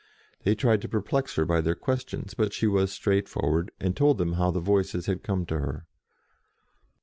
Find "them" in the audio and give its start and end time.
4.17-4.33